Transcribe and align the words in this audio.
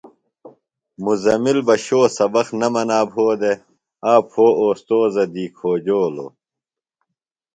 مزمل 1.05 1.57
بہ 1.67 1.75
شو 1.85 1.99
سبق 2.17 2.47
نہ 2.59 2.67
منا 2.73 2.99
بھو 3.11 3.25
دےۡ۔ 3.39 3.57
آ 4.11 4.13
پھوۡ 4.29 4.53
اُوستوذہ 4.61 5.23
دی 5.33 5.45
کھوجولوۡ۔ 5.57 6.31